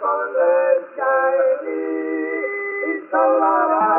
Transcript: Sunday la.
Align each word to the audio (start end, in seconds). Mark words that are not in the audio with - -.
Sunday 0.00 0.45
la. 3.16 3.95